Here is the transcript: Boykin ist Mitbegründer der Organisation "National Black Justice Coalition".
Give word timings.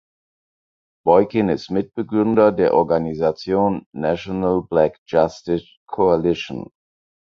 Boykin 1.05 1.49
ist 1.49 1.69
Mitbegründer 1.69 2.51
der 2.51 2.73
Organisation 2.73 3.85
"National 3.93 4.63
Black 4.63 4.97
Justice 5.05 5.67
Coalition". 5.85 6.71